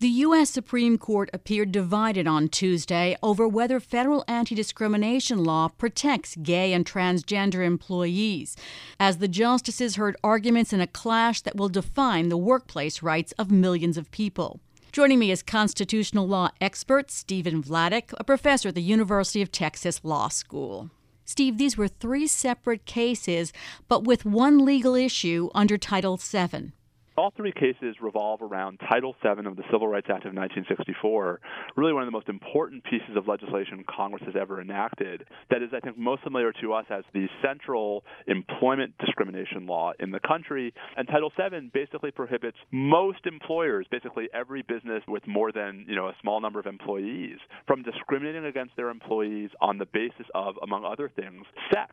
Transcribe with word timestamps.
The 0.00 0.22
U.S. 0.26 0.48
Supreme 0.48 0.96
Court 0.96 1.28
appeared 1.32 1.72
divided 1.72 2.28
on 2.28 2.46
Tuesday 2.46 3.16
over 3.20 3.48
whether 3.48 3.80
federal 3.80 4.24
anti 4.28 4.54
discrimination 4.54 5.42
law 5.42 5.66
protects 5.66 6.36
gay 6.36 6.72
and 6.72 6.86
transgender 6.86 7.66
employees, 7.66 8.56
as 9.00 9.18
the 9.18 9.26
justices 9.26 9.96
heard 9.96 10.14
arguments 10.22 10.72
in 10.72 10.80
a 10.80 10.86
clash 10.86 11.40
that 11.40 11.56
will 11.56 11.68
define 11.68 12.28
the 12.28 12.36
workplace 12.36 13.02
rights 13.02 13.32
of 13.40 13.50
millions 13.50 13.98
of 13.98 14.08
people. 14.12 14.60
Joining 14.92 15.18
me 15.18 15.32
is 15.32 15.42
constitutional 15.42 16.28
law 16.28 16.50
expert 16.60 17.10
Stephen 17.10 17.60
Vladeck, 17.60 18.14
a 18.18 18.22
professor 18.22 18.68
at 18.68 18.76
the 18.76 18.82
University 18.82 19.42
of 19.42 19.50
Texas 19.50 20.04
Law 20.04 20.28
School. 20.28 20.90
Steve, 21.24 21.58
these 21.58 21.76
were 21.76 21.88
three 21.88 22.28
separate 22.28 22.84
cases, 22.84 23.52
but 23.88 24.04
with 24.04 24.24
one 24.24 24.64
legal 24.64 24.94
issue 24.94 25.50
under 25.56 25.76
Title 25.76 26.16
VII. 26.16 26.70
All 27.18 27.32
three 27.36 27.50
cases 27.50 27.96
revolve 28.00 28.42
around 28.42 28.78
Title 28.88 29.16
VII 29.24 29.44
of 29.44 29.56
the 29.56 29.64
Civil 29.72 29.88
Rights 29.88 30.06
Act 30.06 30.24
of 30.24 30.34
1964, 30.34 31.40
really 31.74 31.92
one 31.92 32.04
of 32.04 32.06
the 32.06 32.12
most 32.12 32.28
important 32.28 32.84
pieces 32.84 33.16
of 33.16 33.26
legislation 33.26 33.84
Congress 33.90 34.22
has 34.24 34.36
ever 34.40 34.60
enacted. 34.60 35.24
That 35.50 35.60
is, 35.60 35.70
I 35.74 35.80
think, 35.80 35.98
most 35.98 36.22
familiar 36.22 36.52
to 36.62 36.74
us 36.74 36.84
as 36.90 37.02
the 37.12 37.26
central 37.42 38.04
employment 38.28 38.94
discrimination 39.04 39.66
law 39.66 39.94
in 39.98 40.12
the 40.12 40.20
country. 40.20 40.72
And 40.96 41.08
Title 41.08 41.32
VII 41.36 41.72
basically 41.74 42.12
prohibits 42.12 42.56
most 42.70 43.26
employers, 43.26 43.88
basically 43.90 44.28
every 44.32 44.62
business 44.62 45.02
with 45.08 45.26
more 45.26 45.50
than 45.50 45.86
you 45.88 45.96
know 45.96 46.06
a 46.06 46.14
small 46.22 46.40
number 46.40 46.60
of 46.60 46.66
employees, 46.66 47.38
from 47.66 47.82
discriminating 47.82 48.44
against 48.44 48.76
their 48.76 48.90
employees 48.90 49.50
on 49.60 49.78
the 49.78 49.86
basis 49.86 50.26
of, 50.36 50.54
among 50.62 50.84
other 50.84 51.10
things, 51.16 51.44
sex. 51.74 51.90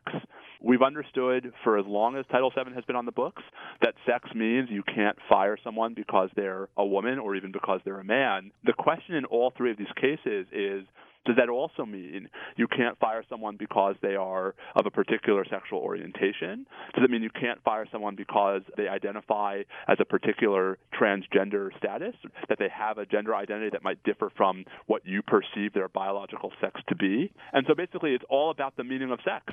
We've 0.62 0.82
understood 0.82 1.52
for 1.64 1.78
as 1.78 1.86
long 1.86 2.16
as 2.16 2.24
Title 2.30 2.50
VII 2.50 2.74
has 2.74 2.84
been 2.84 2.96
on 2.96 3.06
the 3.06 3.12
books 3.12 3.42
that 3.82 3.94
sex 4.06 4.28
means 4.34 4.68
you 4.70 4.82
can't 4.82 5.16
fire 5.28 5.56
someone 5.62 5.94
because 5.94 6.30
they're 6.36 6.68
a 6.76 6.84
woman 6.84 7.18
or 7.18 7.36
even 7.36 7.52
because 7.52 7.80
they're 7.84 8.00
a 8.00 8.04
man. 8.04 8.52
The 8.64 8.72
question 8.72 9.14
in 9.14 9.24
all 9.26 9.52
three 9.56 9.70
of 9.70 9.78
these 9.78 9.86
cases 10.00 10.46
is 10.52 10.86
does 11.26 11.36
that 11.36 11.48
also 11.48 11.84
mean 11.84 12.28
you 12.56 12.68
can't 12.68 12.96
fire 12.98 13.24
someone 13.28 13.56
because 13.58 13.96
they 14.00 14.14
are 14.14 14.54
of 14.76 14.86
a 14.86 14.90
particular 14.90 15.44
sexual 15.50 15.80
orientation? 15.80 16.66
Does 16.94 17.04
it 17.04 17.10
mean 17.10 17.22
you 17.22 17.30
can't 17.30 17.62
fire 17.64 17.84
someone 17.90 18.14
because 18.14 18.62
they 18.76 18.86
identify 18.86 19.62
as 19.88 19.98
a 20.00 20.04
particular 20.04 20.78
transgender 20.98 21.76
status, 21.78 22.14
that 22.48 22.58
they 22.60 22.68
have 22.72 22.98
a 22.98 23.06
gender 23.06 23.34
identity 23.34 23.70
that 23.72 23.82
might 23.82 24.02
differ 24.04 24.30
from 24.36 24.64
what 24.86 25.02
you 25.04 25.20
perceive 25.22 25.72
their 25.74 25.88
biological 25.88 26.52
sex 26.60 26.80
to 26.88 26.94
be? 26.94 27.32
And 27.52 27.66
so 27.66 27.74
basically, 27.74 28.12
it's 28.12 28.24
all 28.30 28.50
about 28.50 28.76
the 28.76 28.84
meaning 28.84 29.10
of 29.10 29.18
sex. 29.24 29.52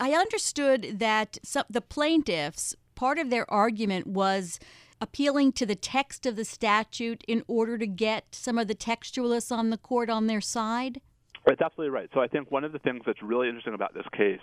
I 0.00 0.12
understood 0.12 0.98
that 0.98 1.38
some, 1.42 1.64
the 1.68 1.80
plaintiffs, 1.80 2.74
part 2.94 3.18
of 3.18 3.30
their 3.30 3.50
argument 3.50 4.06
was 4.06 4.58
appealing 5.00 5.52
to 5.52 5.66
the 5.66 5.74
text 5.74 6.26
of 6.26 6.36
the 6.36 6.44
statute 6.44 7.24
in 7.28 7.44
order 7.46 7.76
to 7.78 7.86
get 7.86 8.34
some 8.34 8.58
of 8.58 8.68
the 8.68 8.74
textualists 8.74 9.54
on 9.54 9.70
the 9.70 9.78
court 9.78 10.08
on 10.08 10.26
their 10.26 10.40
side? 10.40 11.00
That's 11.46 11.60
absolutely 11.60 11.90
right. 11.90 12.08
So 12.14 12.20
I 12.20 12.26
think 12.26 12.50
one 12.50 12.64
of 12.64 12.72
the 12.72 12.78
things 12.78 13.02
that's 13.04 13.22
really 13.22 13.48
interesting 13.48 13.74
about 13.74 13.92
this 13.92 14.06
case 14.16 14.40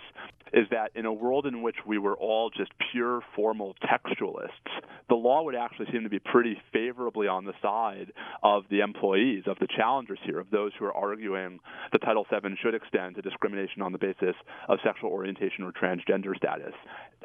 is 0.52 0.66
that 0.70 0.92
in 0.94 1.04
a 1.04 1.12
world 1.12 1.46
in 1.46 1.62
which 1.62 1.76
we 1.84 1.98
were 1.98 2.14
all 2.16 2.48
just 2.48 2.70
pure 2.92 3.22
formal 3.34 3.74
textualists, 3.82 4.50
the 5.08 5.16
law 5.16 5.42
would 5.42 5.56
actually 5.56 5.86
seem 5.90 6.04
to 6.04 6.08
be 6.08 6.20
pretty 6.20 6.56
favorably 6.72 7.26
on 7.26 7.44
the 7.44 7.54
side 7.60 8.12
of 8.44 8.64
the 8.70 8.80
employees, 8.80 9.44
of 9.46 9.58
the 9.58 9.66
challengers 9.76 10.20
here, 10.24 10.38
of 10.38 10.50
those 10.50 10.70
who 10.78 10.84
are 10.84 10.94
arguing 10.94 11.58
that 11.90 12.02
Title 12.02 12.24
VII 12.30 12.56
should 12.62 12.74
extend 12.74 13.16
to 13.16 13.22
discrimination 13.22 13.82
on 13.82 13.90
the 13.90 13.98
basis 13.98 14.36
of 14.68 14.78
sexual 14.84 15.10
orientation 15.10 15.64
or 15.64 15.72
transgender 15.72 16.36
status. 16.36 16.74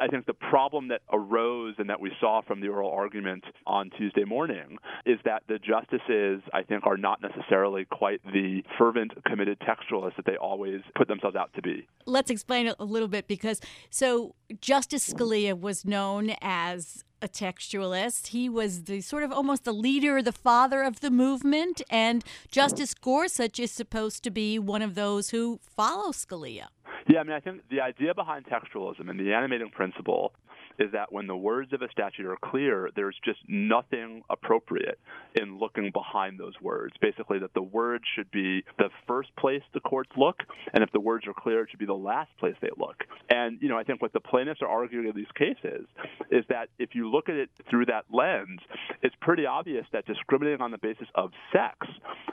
I 0.01 0.07
think 0.07 0.25
the 0.25 0.33
problem 0.33 0.87
that 0.89 1.01
arose 1.11 1.75
and 1.77 1.89
that 1.89 1.99
we 1.99 2.11
saw 2.19 2.41
from 2.41 2.61
the 2.61 2.67
oral 2.67 2.91
argument 2.91 3.43
on 3.65 3.91
Tuesday 3.97 4.23
morning 4.23 4.77
is 5.05 5.19
that 5.25 5.43
the 5.47 5.59
justices, 5.59 6.41
I 6.53 6.63
think, 6.63 6.85
are 6.85 6.97
not 6.97 7.21
necessarily 7.21 7.85
quite 7.85 8.21
the 8.25 8.63
fervent, 8.77 9.11
committed 9.25 9.59
textualists 9.67 10.15
that 10.15 10.25
they 10.25 10.37
always 10.37 10.81
put 10.95 11.07
themselves 11.07 11.35
out 11.35 11.51
to 11.55 11.61
be. 11.61 11.87
Let's 12.05 12.31
explain 12.31 12.67
it 12.67 12.75
a 12.79 12.85
little 12.85 13.07
bit 13.07 13.27
because 13.27 13.59
so 13.89 14.35
Justice 14.61 15.11
Scalia 15.13 15.59
was 15.59 15.85
known 15.85 16.35
as 16.41 17.03
a 17.21 17.27
textualist. 17.27 18.27
He 18.27 18.47
was 18.47 18.83
the 18.83 19.01
sort 19.01 19.23
of 19.23 19.31
almost 19.31 19.63
the 19.63 19.73
leader, 19.73 20.21
the 20.21 20.31
father 20.31 20.83
of 20.83 20.99
the 20.99 21.09
movement, 21.09 21.81
and 21.89 22.23
Justice 22.51 22.93
Gorsuch 22.93 23.59
is 23.59 23.71
supposed 23.71 24.23
to 24.23 24.29
be 24.29 24.59
one 24.59 24.81
of 24.81 24.95
those 24.95 25.31
who 25.31 25.59
follow 25.61 26.11
Scalia. 26.11 26.67
Yeah, 27.09 27.21
I 27.21 27.23
mean, 27.23 27.33
I 27.33 27.39
think 27.39 27.61
the 27.69 27.81
idea 27.81 28.13
behind 28.13 28.45
textualism 28.45 29.09
and 29.09 29.19
the 29.19 29.33
animating 29.33 29.69
principle 29.69 30.33
is 30.79 30.91
that 30.91 31.11
when 31.11 31.27
the 31.27 31.35
words 31.35 31.73
of 31.73 31.81
a 31.81 31.89
statute 31.91 32.25
are 32.25 32.37
clear, 32.41 32.89
there's 32.95 33.17
just 33.23 33.39
nothing 33.47 34.23
appropriate 34.29 34.99
in 35.35 35.57
looking 35.59 35.91
behind 35.91 36.39
those 36.39 36.53
words. 36.61 36.93
Basically, 37.01 37.39
that 37.39 37.53
the 37.53 37.61
words 37.61 38.03
should 38.15 38.29
be 38.31 38.63
the 38.77 38.89
first 39.07 39.35
place 39.37 39.61
the 39.73 39.79
courts 39.79 40.11
look, 40.17 40.37
and 40.73 40.83
if 40.83 40.91
the 40.91 40.99
words 40.99 41.25
are 41.27 41.33
clear, 41.33 41.63
it 41.63 41.69
should 41.69 41.79
be 41.79 41.85
the 41.85 41.93
last 41.93 42.29
place 42.39 42.55
they 42.61 42.69
look. 42.77 43.03
And, 43.29 43.59
you 43.61 43.69
know, 43.69 43.77
I 43.77 43.83
think 43.83 44.01
what 44.01 44.13
the 44.13 44.19
plaintiffs 44.19 44.61
are 44.61 44.67
arguing 44.67 45.07
in 45.07 45.15
these 45.15 45.31
cases 45.35 45.85
is 46.31 46.45
that 46.49 46.69
if 46.79 46.93
you 46.93 47.09
look 47.09 47.29
at 47.29 47.35
it 47.35 47.49
through 47.69 47.85
that 47.87 48.05
lens, 48.11 48.59
it's 49.01 49.15
pretty 49.21 49.45
obvious 49.45 49.85
that 49.93 50.05
discriminating 50.05 50.61
on 50.61 50.71
the 50.71 50.77
basis 50.77 51.07
of 51.15 51.31
sex 51.51 51.87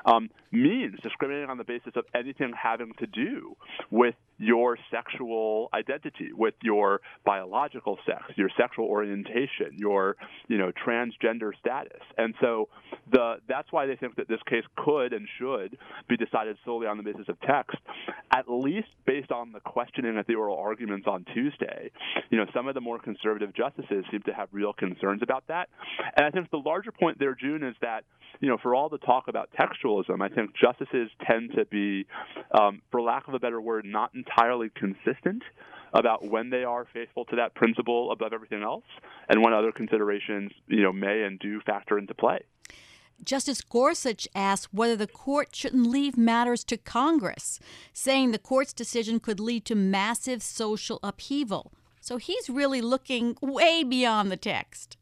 um, 0.05 0.31
means 0.53 0.99
discriminating 1.03 1.51
on 1.51 1.59
the 1.59 1.65
basis 1.65 1.93
of 1.97 2.05
anything 2.15 2.53
having 2.61 2.93
to 2.99 3.07
do 3.07 3.57
with 3.91 4.15
your 4.45 4.77
sexual 4.91 5.71
identity, 5.73 6.31
with 6.35 6.55
your 6.63 7.01
biological 7.25 7.99
sex, 8.07 8.23
your 8.37 8.51
sexual 8.61 8.85
orientation, 8.85 9.73
your 9.73 10.17
you 10.49 10.59
know 10.59 10.71
transgender 10.87 11.53
status, 11.59 12.03
and 12.19 12.35
so 12.41 12.69
the 13.11 13.37
that's 13.49 13.73
why 13.73 13.87
they 13.87 13.97
think 13.97 14.17
that 14.17 14.29
this 14.29 14.41
case 14.49 14.65
could 14.77 15.13
and 15.13 15.27
should 15.39 15.79
be 16.09 16.17
decided 16.17 16.57
solely 16.65 16.87
on 16.87 16.99
the 16.99 17.03
basis 17.03 17.27
of 17.29 17.41
text, 17.41 17.79
at 18.33 18.45
least 18.49 18.89
based 19.07 19.33
on 19.33 19.53
the 19.53 19.61
questioning 19.61 20.19
at 20.19 20.27
the 20.27 20.35
oral 20.35 20.59
arguments 20.59 21.07
on 21.09 21.25
Tuesday. 21.33 21.91
You 22.31 22.39
know, 22.39 22.47
some 22.55 22.69
of 22.69 22.75
the 22.75 22.81
more 22.83 22.99
conservative 22.99 23.55
justices 23.55 24.05
seem 24.11 24.23
to 24.27 24.35
have 24.35 24.49
real 24.53 24.75
concerns 24.75 25.23
about 25.23 25.45
that, 25.49 25.71
and 26.17 26.27
I 26.27 26.31
think 26.31 26.51
the 26.51 26.59
larger 26.59 26.93
point 26.93 27.19
there, 27.19 27.35
June, 27.35 27.63
is 27.63 27.77
that 27.81 28.05
you 28.41 28.49
know, 28.49 28.59
for 28.63 28.75
all 28.75 28.89
the 28.89 28.99
talk 28.99 29.29
about 29.29 29.49
textualism, 29.59 30.21
I 30.21 30.29
think 30.29 30.51
justices 30.61 31.09
tend 31.27 31.53
to 31.57 31.65
be, 31.65 32.07
um, 32.53 32.83
for 32.91 33.01
lack 33.01 33.29
of 33.29 33.35
a 33.35 33.39
better 33.39 33.61
word, 33.61 33.85
not 33.85 34.11
entirely 34.15 34.34
consistent 34.71 35.43
about 35.93 36.29
when 36.29 36.51
they 36.51 36.65
are 36.65 36.87
faithful 36.93 37.25
to 37.27 37.37
that 37.37 37.55
principle 37.55 38.11
above 38.11 38.33
everything 38.33 38.63
else, 38.63 38.85
and 39.29 39.43
when 39.43 39.53
other 39.53 39.71
considerations, 39.71 40.51
you 40.67 40.83
know, 40.83 40.93
may 40.93 41.23
and 41.23 41.39
do 41.39 41.61
factor 41.61 41.99
into 41.99 42.15
play. 42.15 42.41
Justice 43.23 43.61
Gorsuch 43.61 44.27
asked 44.35 44.75
whether 44.75 44.97
the 44.97 45.07
court 45.07 45.55
shouldn't 45.55 45.87
leave 45.87 46.17
matters 46.17 46.65
to 46.65 46.77
Congress, 46.77 47.61
saying 47.93 48.33
the 48.33 48.39
court's 48.39 48.73
decision 48.73 49.21
could 49.21 49.39
lead 49.39 49.65
to 49.67 49.77
massive 49.77 50.43
social 50.43 50.99
upheaval. 51.03 51.73
So 52.01 52.17
he's 52.17 52.51
really 52.51 52.81
looking 52.81 53.37
way 53.41 53.85
beyond 53.85 54.33
the 54.33 54.37
text. 54.37 54.97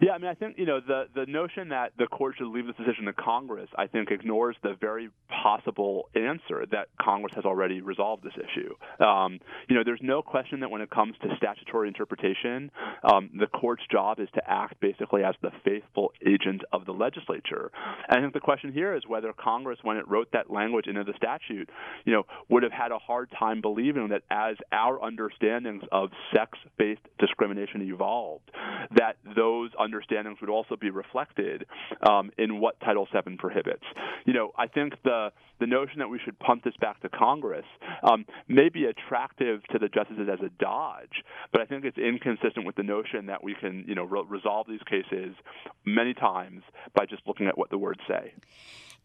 Yeah, 0.00 0.12
I 0.12 0.18
mean, 0.18 0.30
I 0.30 0.34
think 0.34 0.58
you 0.58 0.66
know 0.66 0.80
the 0.80 1.04
the 1.14 1.26
notion 1.26 1.70
that 1.70 1.92
the 1.98 2.06
court 2.06 2.36
should 2.38 2.48
leave 2.48 2.66
this 2.66 2.76
decision 2.76 3.06
to 3.06 3.12
Congress, 3.12 3.68
I 3.76 3.86
think, 3.86 4.10
ignores 4.10 4.56
the 4.62 4.74
very 4.80 5.10
possible 5.28 6.08
answer 6.14 6.66
that 6.70 6.88
Congress 7.00 7.34
has 7.34 7.44
already 7.44 7.80
resolved 7.80 8.22
this 8.22 8.34
issue. 8.34 8.74
Um, 9.04 9.40
you 9.68 9.76
know, 9.76 9.82
there's 9.84 10.00
no 10.02 10.22
question 10.22 10.60
that 10.60 10.70
when 10.70 10.82
it 10.82 10.90
comes 10.90 11.14
to 11.22 11.28
statutory 11.36 11.88
interpretation, 11.88 12.70
um, 13.04 13.30
the 13.38 13.46
court's 13.46 13.82
job 13.90 14.20
is 14.20 14.28
to 14.34 14.50
act 14.50 14.80
basically 14.80 15.24
as 15.24 15.34
the 15.42 15.50
faithful 15.64 16.12
agent 16.26 16.62
of 16.72 16.84
the 16.84 16.92
legislature. 16.92 17.70
And 18.08 18.18
I 18.18 18.20
think 18.20 18.34
the 18.34 18.40
question 18.40 18.72
here 18.72 18.94
is 18.94 19.02
whether 19.06 19.32
Congress, 19.32 19.78
when 19.82 19.96
it 19.96 20.08
wrote 20.08 20.28
that 20.32 20.50
language 20.50 20.86
into 20.86 21.04
the 21.04 21.14
statute, 21.16 21.70
you 22.04 22.12
know, 22.12 22.24
would 22.48 22.62
have 22.62 22.72
had 22.72 22.92
a 22.92 22.98
hard 22.98 23.30
time 23.38 23.60
believing 23.60 24.08
that 24.08 24.22
as 24.30 24.56
our 24.72 25.02
understandings 25.02 25.82
of 25.92 26.10
sex-based 26.34 27.00
discrimination 27.18 27.82
evolved, 27.82 28.50
that 28.94 29.16
those 29.34 29.70
understandings 29.86 30.38
would 30.40 30.50
also 30.50 30.76
be 30.76 30.90
reflected 30.90 31.66
um, 32.08 32.30
in 32.38 32.60
what 32.60 32.78
Title 32.80 33.06
VII 33.12 33.36
prohibits. 33.36 33.84
You 34.24 34.32
know, 34.32 34.52
I 34.58 34.66
think 34.66 34.94
the 35.04 35.30
the 35.58 35.66
notion 35.66 36.00
that 36.00 36.08
we 36.08 36.20
should 36.22 36.38
pump 36.38 36.64
this 36.64 36.74
back 36.80 37.00
to 37.00 37.08
Congress 37.08 37.64
um, 38.02 38.26
may 38.46 38.68
be 38.68 38.84
attractive 38.84 39.62
to 39.72 39.78
the 39.78 39.88
justices 39.88 40.28
as 40.30 40.40
a 40.44 40.50
dodge, 40.58 41.22
but 41.50 41.62
I 41.62 41.64
think 41.64 41.84
it's 41.86 41.96
inconsistent 41.96 42.66
with 42.66 42.76
the 42.76 42.82
notion 42.82 43.26
that 43.26 43.42
we 43.42 43.54
can, 43.54 43.84
you 43.88 43.94
know, 43.94 44.04
re- 44.04 44.24
resolve 44.28 44.66
these 44.68 44.82
cases 44.88 45.34
many 45.86 46.12
times 46.12 46.62
by 46.94 47.06
just 47.06 47.22
looking 47.26 47.46
at 47.46 47.56
what 47.56 47.70
the 47.70 47.78
words 47.78 48.00
say. 48.06 48.34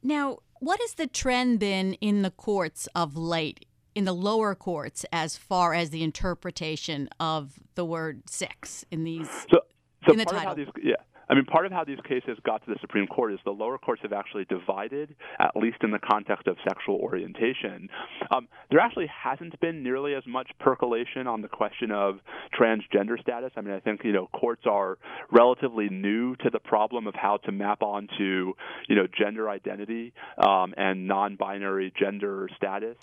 Now, 0.03 0.39
what 0.59 0.79
has 0.81 0.95
the 0.95 1.07
trend 1.07 1.59
been 1.59 1.93
in 1.95 2.21
the 2.21 2.31
courts 2.31 2.87
of 2.95 3.15
late? 3.15 3.65
in 3.93 4.05
the 4.05 4.13
lower 4.13 4.55
courts 4.55 5.05
as 5.11 5.35
far 5.35 5.73
as 5.73 5.89
the 5.89 6.03
interpretation 6.03 7.09
of 7.19 7.59
the 7.75 7.83
word 7.83 8.29
sex 8.29 8.85
in 8.91 9.03
these 9.03 9.29
so, 9.51 9.59
so 10.05 10.11
in 10.13 10.17
the 10.17 10.25
title. 10.25 10.55
These, 10.55 10.67
yeah. 10.81 10.95
I 11.31 11.33
mean, 11.33 11.45
part 11.45 11.65
of 11.65 11.71
how 11.71 11.85
these 11.85 11.99
cases 12.05 12.37
got 12.45 12.61
to 12.65 12.73
the 12.73 12.77
Supreme 12.81 13.07
Court 13.07 13.31
is 13.31 13.39
the 13.45 13.51
lower 13.51 13.77
courts 13.77 14.01
have 14.01 14.11
actually 14.11 14.43
divided, 14.45 15.15
at 15.39 15.55
least 15.55 15.77
in 15.81 15.91
the 15.91 15.99
context 15.99 16.45
of 16.45 16.57
sexual 16.67 16.95
orientation. 16.95 17.87
Um, 18.35 18.49
there 18.69 18.81
actually 18.81 19.07
hasn't 19.07 19.57
been 19.61 19.81
nearly 19.81 20.13
as 20.13 20.23
much 20.27 20.51
percolation 20.59 21.27
on 21.27 21.41
the 21.41 21.47
question 21.47 21.89
of 21.89 22.19
transgender 22.59 23.17
status. 23.21 23.51
I 23.55 23.61
mean, 23.61 23.73
I 23.73 23.79
think 23.79 24.01
you 24.03 24.11
know 24.11 24.27
courts 24.33 24.63
are 24.69 24.97
relatively 25.31 25.87
new 25.87 26.35
to 26.37 26.49
the 26.49 26.59
problem 26.59 27.07
of 27.07 27.15
how 27.15 27.37
to 27.45 27.51
map 27.53 27.81
onto 27.81 28.53
you 28.89 28.95
know 28.95 29.07
gender 29.17 29.49
identity 29.49 30.11
um, 30.37 30.73
and 30.75 31.07
non-binary 31.07 31.93
gender 31.97 32.49
status, 32.57 32.97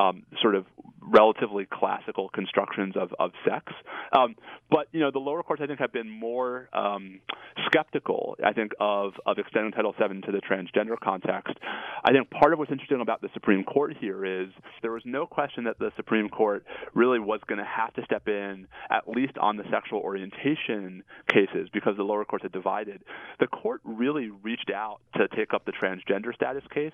um, 0.00 0.22
sort 0.40 0.54
of 0.54 0.64
relatively 1.06 1.66
classical 1.70 2.28
constructions 2.30 2.94
of, 2.96 3.10
of 3.18 3.32
sex. 3.48 3.72
Um, 4.16 4.36
but 4.70 4.88
you 4.92 5.00
know, 5.00 5.10
the 5.10 5.18
lower 5.18 5.42
courts 5.42 5.62
I 5.62 5.66
think 5.66 5.78
have 5.80 5.92
been 5.92 6.08
more 6.08 6.68
um, 6.72 7.20
skeptical. 7.66 8.36
I 8.44 8.52
think 8.52 8.72
of 8.80 9.12
of 9.26 9.38
extending 9.38 9.72
Title 9.72 9.94
VII 9.98 10.20
to 10.22 10.32
the 10.32 10.40
transgender 10.40 10.98
context. 11.02 11.54
I 12.04 12.12
think 12.12 12.30
part 12.30 12.52
of 12.52 12.58
what's 12.58 12.72
interesting 12.72 13.00
about 13.00 13.20
the 13.20 13.28
Supreme 13.34 13.64
Court 13.64 13.96
here 14.00 14.24
is 14.24 14.48
there 14.82 14.92
was 14.92 15.02
no 15.04 15.26
question 15.26 15.64
that 15.64 15.78
the 15.78 15.90
Supreme 15.96 16.28
Court 16.28 16.64
really 16.94 17.18
was 17.18 17.40
going 17.46 17.58
to 17.58 17.64
have 17.64 17.92
to 17.94 18.04
step 18.04 18.28
in 18.28 18.66
at 18.90 19.08
least 19.08 19.36
on 19.38 19.56
the 19.56 19.64
sexual 19.70 20.00
orientation 20.00 21.02
cases 21.28 21.68
because 21.72 21.96
the 21.96 22.02
lower 22.02 22.24
courts 22.24 22.42
had 22.42 22.52
divided. 22.52 23.02
The 23.40 23.46
court 23.46 23.80
really 23.84 24.30
reached 24.42 24.70
out 24.74 24.98
to 25.16 25.28
take 25.28 25.54
up 25.54 25.64
the 25.64 25.72
transgender 25.72 26.34
status 26.34 26.64
case. 26.72 26.92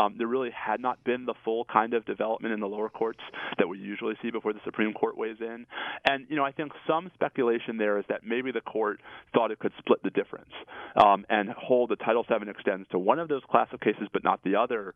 Um, 0.00 0.14
there 0.18 0.26
really 0.26 0.50
had 0.50 0.80
not 0.80 1.02
been 1.04 1.26
the 1.26 1.34
full 1.44 1.64
kind 1.64 1.94
of 1.94 2.04
development 2.04 2.54
in 2.54 2.60
the 2.60 2.66
lower 2.66 2.88
courts 2.88 3.20
that 3.58 3.68
we 3.68 3.78
usually 3.78 4.14
see 4.22 4.30
before 4.30 4.52
the 4.52 4.60
Supreme 4.64 4.92
Court 4.92 5.16
weighs 5.16 5.36
in. 5.40 5.66
And 6.08 6.26
you 6.28 6.36
know, 6.36 6.44
I 6.44 6.52
think 6.52 6.72
some 6.86 7.10
speculation 7.14 7.76
there 7.76 7.98
is 7.98 8.04
that 8.08 8.20
maybe 8.24 8.52
the 8.52 8.60
court 8.60 9.00
thought 9.34 9.50
it 9.50 9.58
could 9.58 9.72
split 9.78 10.02
the 10.02 10.10
difference 10.10 10.50
um, 10.96 11.24
and 11.28 11.50
hold 11.50 11.90
the 11.90 11.96
Title 11.96 12.24
VII 12.28 12.48
extends 12.48 12.88
to 12.90 12.98
one 12.98 13.18
of 13.18 13.28
those 13.28 13.42
class 13.50 13.68
of 13.72 13.80
cases 13.80 14.08
but 14.12 14.24
not 14.24 14.42
the 14.44 14.56
other. 14.56 14.94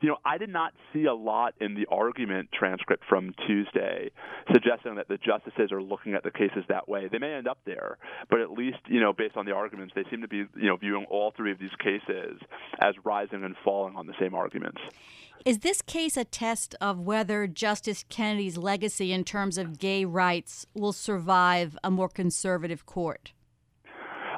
You 0.00 0.08
know, 0.10 0.16
I 0.24 0.38
did 0.38 0.50
not 0.50 0.72
see 0.92 1.04
a 1.04 1.14
lot 1.14 1.54
in 1.60 1.74
the 1.74 1.86
argument 1.90 2.50
transcript 2.52 3.04
from 3.08 3.34
Tuesday 3.46 4.10
suggesting 4.52 4.96
that 4.96 5.08
the 5.08 5.18
justices 5.18 5.72
are 5.72 5.82
looking 5.82 6.14
at 6.14 6.22
the 6.22 6.30
cases 6.30 6.64
that 6.68 6.88
way. 6.88 7.08
They 7.10 7.18
may 7.18 7.34
end 7.34 7.48
up 7.48 7.58
there, 7.64 7.98
but 8.30 8.40
at 8.40 8.50
least 8.50 8.78
you 8.88 9.00
know, 9.00 9.12
based 9.12 9.36
on 9.36 9.46
the 9.46 9.52
arguments, 9.52 9.92
they 9.94 10.04
seem 10.10 10.22
to 10.22 10.28
be 10.28 10.44
you 10.56 10.68
know 10.68 10.76
viewing 10.76 11.06
all 11.10 11.32
three 11.36 11.52
of 11.52 11.58
these 11.58 11.74
cases 11.82 12.40
as 12.80 12.94
rising 13.04 13.44
and 13.44 13.54
falling 13.64 13.96
on 13.96 14.06
the 14.06 14.14
same 14.20 14.34
arguments. 14.34 14.80
Is 15.44 15.60
this 15.60 15.80
case 15.80 16.16
a 16.16 16.24
test 16.24 16.74
of 16.80 16.98
whether 16.98 17.46
Justice 17.46 17.95
Kennedy's 18.04 18.56
legacy 18.56 19.12
in 19.12 19.24
terms 19.24 19.58
of 19.58 19.78
gay 19.78 20.04
rights 20.04 20.66
will 20.74 20.92
survive 20.92 21.78
a 21.82 21.90
more 21.90 22.08
conservative 22.08 22.86
court? 22.86 23.32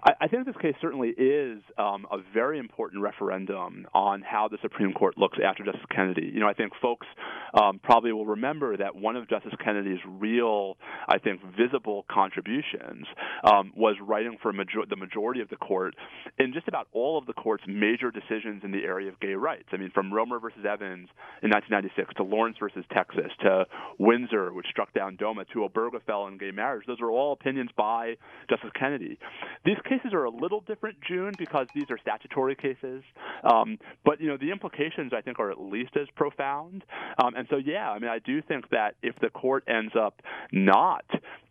I, 0.05 0.13
I 0.23 0.29
think 0.29 0.47
this 0.47 0.57
case 0.61 0.75
certainly 0.81 1.09
is 1.11 1.61
um, 1.77 2.07
a 2.11 2.19
very 2.33 2.59
important 2.59 3.03
referendum 3.03 3.87
on 3.95 4.23
how 4.23 4.49
the 4.49 4.59
Supreme 4.63 4.93
Court 4.93 5.19
looks 5.19 5.39
after 5.45 5.65
Justice 5.65 5.83
Kennedy. 5.95 6.31
You 6.33 6.41
know, 6.41 6.49
I 6.49 6.55
think 6.55 6.73
folks 6.81 7.07
um, 7.55 7.81
probably 7.83 8.13
will 8.13 8.27
remember 8.27 8.77
that 8.77 8.95
one 8.95 9.17
of 9.17 9.29
Justice 9.29 9.53
Kennedy's 9.63 10.01
real, 10.07 10.77
I 11.09 11.19
think, 11.19 11.41
visible 11.57 12.05
contributions 12.11 13.07
um, 13.45 13.73
was 13.77 13.97
writing 14.01 14.37
for 14.43 14.53
major- 14.53 14.87
the 14.89 14.97
majority 14.97 15.41
of 15.41 15.49
the 15.49 15.57
court 15.57 15.95
in 16.39 16.53
just 16.53 16.69
about 16.69 16.89
all 16.93 17.19
of 17.19 17.27
the 17.27 17.33
court's 17.33 17.65
major 17.67 18.11
decisions 18.11 18.63
in 18.65 18.71
the 18.71 18.85
area 18.85 19.09
of 19.09 19.19
gay 19.21 19.35
rights. 19.35 19.69
I 19.73 19.77
mean, 19.77 19.91
from 19.91 20.13
Romer 20.13 20.39
versus 20.39 20.65
Evans 20.65 21.09
in 21.43 21.51
1996 21.51 22.15
to 22.17 22.23
Lawrence 22.23 22.57
versus 22.59 22.85
Texas 22.93 23.31
to 23.41 23.67
Windsor, 23.99 24.53
which 24.53 24.67
struck 24.71 24.93
down 24.95 25.17
DOMA, 25.17 25.45
to 25.53 25.69
Obergefell 25.69 26.29
and 26.29 26.39
gay 26.39 26.51
marriage. 26.51 26.85
Those 26.87 27.01
are 27.01 27.11
all 27.11 27.33
opinions 27.33 27.71
by 27.77 28.17
Justice 28.49 28.71
Kennedy. 28.79 29.19
These 29.65 29.79
cases 29.85 30.13
are 30.13 30.25
a 30.25 30.31
little 30.31 30.61
different, 30.61 30.97
June, 31.07 31.33
because 31.39 31.67
these 31.75 31.91
are 31.91 31.99
statutory 31.99 32.55
cases. 32.55 33.03
Um, 33.45 33.79
but 34.05 34.21
you 34.21 34.29
know, 34.29 34.37
the 34.37 34.51
implications 34.51 35.13
I 35.17 35.21
think 35.21 35.39
are 35.39 35.51
at 35.51 35.61
least 35.61 35.97
as 35.97 36.09
profound. 36.17 36.85
Um, 37.23 37.35
and 37.39 37.47
so, 37.51 37.57
yeah, 37.57 37.89
I 37.89 38.01
mean, 38.01 38.11
I 38.11 38.19
do 38.19 38.43
think 38.43 38.69
that 38.71 38.97
if 39.01 39.15
the 39.21 39.29
court 39.29 39.63
ends 39.69 39.93
up 39.97 40.23
not 40.51 41.05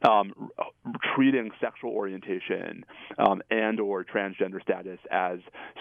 um, 0.05 0.49
treating 1.15 1.49
sexual 1.61 1.91
orientation 1.91 2.83
um, 3.17 3.41
and 3.49 3.79
or 3.79 4.03
transgender 4.03 4.61
status 4.61 4.99
as 5.09 5.39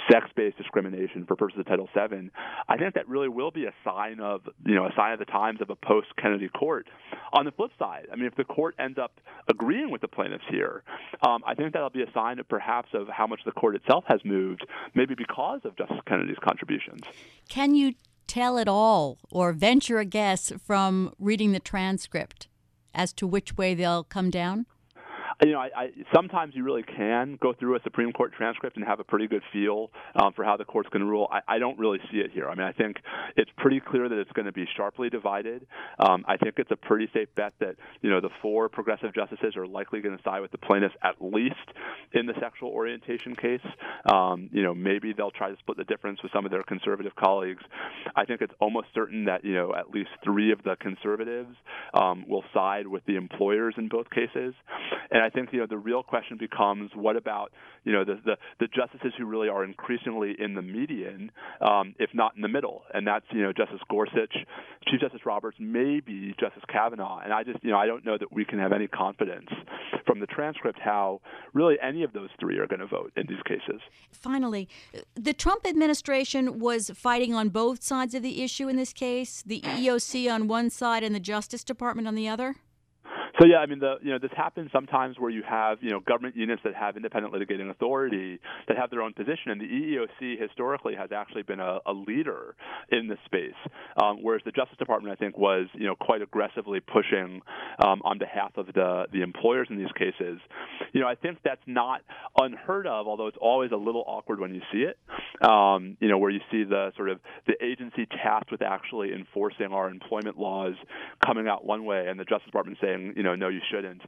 sex-based 0.08 0.56
discrimination 0.58 1.26
for 1.26 1.34
purposes 1.34 1.58
of 1.58 1.66
Title 1.66 1.88
VII, 1.92 2.30
I 2.68 2.76
think 2.76 2.94
that 2.94 3.08
really 3.08 3.28
will 3.28 3.50
be 3.50 3.64
a 3.64 3.72
sign 3.84 4.20
of 4.20 4.42
you 4.64 4.76
know 4.76 4.84
a 4.84 4.92
sign 4.94 5.12
of 5.12 5.18
the 5.18 5.24
times 5.24 5.60
of 5.60 5.70
a 5.70 5.74
post-Kennedy 5.74 6.50
court. 6.50 6.86
On 7.32 7.44
the 7.44 7.50
flip 7.50 7.72
side, 7.76 8.06
I 8.12 8.14
mean, 8.14 8.26
if 8.26 8.36
the 8.36 8.44
court 8.44 8.76
ends 8.78 8.98
up 8.98 9.20
agreeing 9.48 9.90
with 9.90 10.02
the 10.02 10.08
plaintiffs 10.08 10.44
here, 10.48 10.84
um, 11.26 11.42
I 11.44 11.54
think 11.56 11.72
that'll 11.72 11.90
be 11.90 12.02
a 12.02 12.12
sign 12.12 12.38
of 12.38 12.48
perhaps 12.48 12.90
of 12.94 13.08
how 13.08 13.26
much 13.26 13.40
the 13.44 13.50
court 13.50 13.74
itself 13.74 14.04
has 14.06 14.20
moved, 14.24 14.64
maybe 14.94 15.16
because 15.16 15.62
of 15.64 15.76
Justice 15.76 15.98
Kennedy's 16.06 16.38
contributions. 16.38 17.02
Can 17.48 17.74
you 17.74 17.94
tell 18.26 18.58
it 18.58 18.68
all 18.68 19.18
or 19.30 19.52
venture 19.52 19.98
a 19.98 20.04
guess 20.04 20.52
from 20.64 21.12
reading 21.18 21.52
the 21.52 21.60
transcript 21.60 22.48
as 22.94 23.12
to 23.12 23.26
which 23.26 23.56
way 23.56 23.74
they'll 23.74 24.04
come 24.04 24.30
down? 24.30 24.66
You 25.42 25.52
know, 25.52 25.58
I, 25.58 25.68
I, 25.76 25.88
sometimes 26.14 26.54
you 26.54 26.64
really 26.64 26.82
can 26.82 27.38
go 27.40 27.52
through 27.52 27.76
a 27.76 27.80
Supreme 27.82 28.12
Court 28.12 28.32
transcript 28.32 28.76
and 28.76 28.84
have 28.86 29.00
a 29.00 29.04
pretty 29.04 29.26
good 29.26 29.42
feel 29.52 29.90
um, 30.14 30.32
for 30.32 30.44
how 30.44 30.56
the 30.56 30.64
court's 30.64 30.88
going 30.88 31.04
to 31.04 31.06
rule. 31.06 31.28
I, 31.30 31.56
I 31.56 31.58
don't 31.58 31.78
really 31.78 31.98
see 32.10 32.18
it 32.18 32.30
here. 32.32 32.48
I 32.48 32.54
mean, 32.54 32.66
I 32.66 32.72
think 32.72 32.96
it's 33.36 33.50
pretty 33.58 33.80
clear 33.80 34.08
that 34.08 34.18
it's 34.18 34.32
going 34.32 34.46
to 34.46 34.52
be 34.52 34.66
sharply 34.76 35.10
divided. 35.10 35.66
Um, 35.98 36.24
I 36.26 36.36
think 36.36 36.54
it's 36.58 36.70
a 36.70 36.76
pretty 36.76 37.08
safe 37.12 37.28
bet 37.34 37.52
that 37.60 37.76
you 38.00 38.10
know 38.10 38.20
the 38.20 38.30
four 38.40 38.68
progressive 38.68 39.14
justices 39.14 39.56
are 39.56 39.66
likely 39.66 40.00
going 40.00 40.16
to 40.16 40.22
side 40.22 40.40
with 40.40 40.52
the 40.52 40.58
plaintiffs 40.58 40.94
at 41.02 41.16
least 41.20 41.54
in 42.12 42.26
the 42.26 42.34
sexual 42.40 42.70
orientation 42.70 43.34
case. 43.36 43.60
Um, 44.10 44.48
you 44.52 44.62
know, 44.62 44.74
maybe 44.74 45.12
they'll 45.12 45.30
try 45.30 45.50
to 45.50 45.56
split 45.58 45.76
the 45.76 45.84
difference 45.84 46.22
with 46.22 46.32
some 46.32 46.44
of 46.44 46.50
their 46.50 46.62
conservative 46.62 47.14
colleagues. 47.14 47.62
I 48.14 48.24
think 48.24 48.40
it's 48.40 48.54
almost 48.60 48.88
certain 48.94 49.26
that 49.26 49.44
you 49.44 49.54
know 49.54 49.74
at 49.74 49.90
least 49.90 50.10
three 50.24 50.52
of 50.52 50.62
the 50.62 50.76
conservatives 50.80 51.54
um, 51.92 52.24
will 52.26 52.44
side 52.54 52.86
with 52.86 53.04
the 53.06 53.16
employers 53.16 53.74
in 53.76 53.88
both 53.88 54.08
cases, 54.10 54.54
and 55.10 55.22
I 55.22 55.30
think 55.30 55.50
you 55.52 55.60
know 55.60 55.66
the 55.68 55.78
real 55.78 56.02
question 56.02 56.36
becomes 56.38 56.90
what 56.94 57.16
about 57.16 57.52
you 57.84 57.92
know 57.92 58.04
the 58.04 58.18
the, 58.24 58.36
the 58.60 58.68
justices 58.68 59.12
who 59.18 59.26
really 59.26 59.48
are 59.48 59.64
increasingly 59.64 60.34
in 60.38 60.54
the 60.54 60.62
median, 60.62 61.30
um, 61.60 61.94
if 61.98 62.10
not 62.14 62.34
in 62.36 62.42
the 62.42 62.48
middle, 62.48 62.82
and 62.92 63.06
that's 63.06 63.26
you 63.30 63.42
know 63.42 63.52
Justice 63.52 63.80
Gorsuch, 63.90 64.34
Chief 64.88 65.00
Justice 65.00 65.24
Roberts, 65.24 65.56
maybe 65.60 66.34
Justice 66.38 66.62
Kavanaugh, 66.68 67.20
and 67.22 67.32
I 67.32 67.44
just 67.44 67.62
you 67.62 67.70
know 67.70 67.78
I 67.78 67.86
don't 67.86 68.04
know 68.04 68.18
that 68.18 68.32
we 68.32 68.44
can 68.44 68.58
have 68.58 68.72
any 68.72 68.88
confidence 68.88 69.48
from 70.06 70.20
the 70.20 70.26
transcript 70.26 70.78
how 70.82 71.20
really 71.52 71.76
any 71.82 72.02
of 72.02 72.12
those 72.12 72.30
three 72.38 72.58
are 72.58 72.66
going 72.66 72.80
to 72.80 72.86
vote 72.86 73.12
in 73.16 73.26
these 73.28 73.42
cases. 73.46 73.80
Finally, 74.12 74.68
the 75.14 75.32
Trump 75.32 75.66
administration 75.66 76.58
was 76.58 76.90
fighting 76.94 77.34
on 77.34 77.48
both 77.48 77.82
sides 77.82 78.14
of 78.14 78.22
the 78.22 78.42
issue 78.42 78.68
in 78.68 78.76
this 78.76 78.92
case, 78.92 79.42
the 79.44 79.60
EEOC 79.60 80.32
on 80.32 80.48
one 80.48 80.70
side 80.70 81.02
and 81.02 81.14
the 81.14 81.20
Justice 81.20 81.64
Department 81.64 82.08
on 82.08 82.14
the 82.14 82.28
other. 82.28 82.56
So 83.38 83.44
yeah, 83.44 83.58
I 83.58 83.66
mean, 83.66 83.80
the 83.80 83.96
you 84.02 84.12
know 84.12 84.18
this 84.18 84.30
happens 84.34 84.70
sometimes 84.72 85.16
where 85.18 85.30
you 85.30 85.42
have 85.42 85.78
you 85.82 85.90
know 85.90 86.00
government 86.00 86.36
units 86.36 86.62
that 86.64 86.74
have 86.74 86.96
independent 86.96 87.34
litigating 87.34 87.70
authority 87.70 88.40
that 88.66 88.78
have 88.78 88.90
their 88.90 89.02
own 89.02 89.12
position, 89.12 89.50
and 89.50 89.60
the 89.60 89.66
EEOC 89.66 90.40
historically 90.40 90.94
has 90.94 91.10
actually 91.12 91.42
been 91.42 91.60
a, 91.60 91.78
a 91.84 91.92
leader 91.92 92.54
in 92.90 93.08
this 93.08 93.18
space, 93.26 93.54
um, 94.02 94.22
whereas 94.22 94.40
the 94.46 94.52
Justice 94.52 94.78
Department 94.78 95.12
I 95.12 95.16
think 95.16 95.36
was 95.36 95.66
you 95.74 95.86
know 95.86 95.94
quite 95.94 96.22
aggressively 96.22 96.80
pushing 96.80 97.42
um, 97.84 98.00
on 98.04 98.18
behalf 98.18 98.52
of 98.56 98.66
the 98.68 99.06
the 99.12 99.20
employers 99.20 99.66
in 99.70 99.76
these 99.76 99.92
cases. 99.98 100.40
You 100.92 101.02
know, 101.02 101.08
I 101.08 101.14
think 101.14 101.38
that's 101.44 101.60
not 101.66 102.00
unheard 102.38 102.86
of, 102.86 103.06
although 103.06 103.26
it's 103.26 103.38
always 103.38 103.70
a 103.70 103.76
little 103.76 104.04
awkward 104.06 104.40
when 104.40 104.54
you 104.54 104.62
see 104.72 104.84
it. 104.86 104.98
Um, 105.46 105.98
you 106.00 106.08
know, 106.08 106.16
where 106.16 106.30
you 106.30 106.40
see 106.50 106.64
the 106.64 106.92
sort 106.96 107.10
of 107.10 107.20
the 107.46 107.62
agency 107.62 108.06
tasked 108.06 108.50
with 108.50 108.62
actually 108.62 109.12
enforcing 109.12 109.72
our 109.72 109.90
employment 109.90 110.38
laws 110.38 110.74
coming 111.24 111.48
out 111.48 111.66
one 111.66 111.84
way, 111.84 112.06
and 112.08 112.18
the 112.18 112.24
Justice 112.24 112.46
Department 112.46 112.78
saying 112.80 113.12
you 113.14 113.22
know 113.22 113.25
know, 113.26 113.34
no, 113.34 113.48
you 113.48 113.60
shouldn't. 113.70 114.02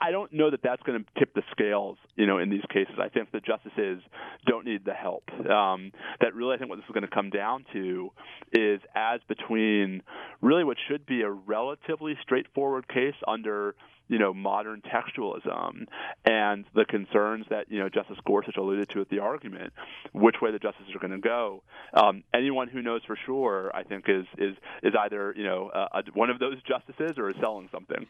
I 0.00 0.10
don't 0.10 0.32
know 0.32 0.50
that 0.50 0.60
that's 0.62 0.82
going 0.82 1.04
to 1.04 1.20
tip 1.20 1.34
the 1.34 1.42
scales, 1.50 1.98
you 2.16 2.26
know, 2.26 2.38
in 2.38 2.50
these 2.50 2.64
cases. 2.72 2.94
I 3.00 3.08
think 3.08 3.32
the 3.32 3.40
justices 3.40 4.02
don't 4.46 4.64
need 4.64 4.84
the 4.84 4.94
help. 4.94 5.24
Um, 5.48 5.92
that 6.20 6.34
really, 6.34 6.54
I 6.54 6.58
think 6.58 6.70
what 6.70 6.76
this 6.76 6.84
is 6.84 6.92
going 6.92 7.02
to 7.02 7.14
come 7.14 7.30
down 7.30 7.64
to 7.72 8.12
is 8.52 8.80
as 8.94 9.20
between 9.28 10.02
really 10.40 10.64
what 10.64 10.76
should 10.88 11.06
be 11.06 11.22
a 11.22 11.30
relatively 11.30 12.16
straightforward 12.22 12.88
case 12.88 13.14
under 13.26 13.74
you 14.10 14.18
know, 14.18 14.34
modern 14.34 14.82
textualism 14.82 15.86
and 16.24 16.64
the 16.74 16.84
concerns 16.84 17.46
that, 17.48 17.70
you 17.70 17.78
know, 17.78 17.88
Justice 17.88 18.18
Gorsuch 18.26 18.56
alluded 18.56 18.90
to 18.90 19.00
at 19.00 19.08
the 19.08 19.20
argument, 19.20 19.72
which 20.12 20.34
way 20.42 20.50
the 20.50 20.58
justices 20.58 20.92
are 20.96 20.98
going 20.98 21.12
to 21.12 21.18
go. 21.18 21.62
Um, 21.94 22.24
anyone 22.34 22.66
who 22.66 22.82
knows 22.82 23.02
for 23.06 23.16
sure, 23.24 23.70
I 23.72 23.84
think, 23.84 24.06
is 24.08 24.26
is 24.36 24.56
is 24.82 24.94
either, 24.98 25.32
you 25.36 25.44
know, 25.44 25.70
uh, 25.72 26.02
one 26.12 26.28
of 26.28 26.40
those 26.40 26.56
justices 26.64 27.18
or 27.18 27.30
is 27.30 27.36
selling 27.40 27.68
something. 27.70 28.04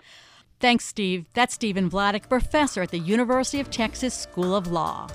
Thanks, 0.61 0.85
Steve. 0.85 1.25
That's 1.33 1.55
Stephen 1.55 1.90
Vladeck, 1.90 2.29
professor 2.29 2.83
at 2.83 2.90
the 2.90 2.99
University 2.99 3.61
of 3.61 3.71
Texas 3.71 4.14
School 4.14 4.55
of 4.55 4.71
Law. 4.71 5.09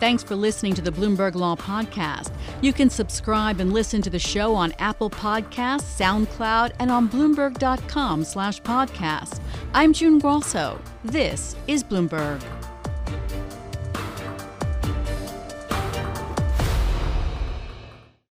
Thanks 0.00 0.22
for 0.22 0.34
listening 0.34 0.74
to 0.74 0.82
the 0.82 0.90
Bloomberg 0.90 1.34
Law 1.34 1.54
Podcast. 1.56 2.32
You 2.62 2.72
can 2.72 2.90
subscribe 2.90 3.60
and 3.60 3.72
listen 3.72 4.02
to 4.02 4.10
the 4.10 4.18
show 4.18 4.54
on 4.54 4.72
Apple 4.78 5.10
Podcasts, 5.10 5.98
SoundCloud, 5.98 6.72
and 6.78 6.90
on 6.90 7.08
Bloomberg.com 7.08 8.24
slash 8.24 8.60
podcast. 8.62 9.40
I'm 9.72 9.92
June 9.92 10.18
Grosso. 10.18 10.80
This 11.04 11.54
is 11.66 11.84
Bloomberg. 11.84 12.42